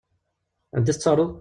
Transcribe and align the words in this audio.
Anda 0.75 0.91
i 0.91 0.93
tettaruḍ? 0.93 1.29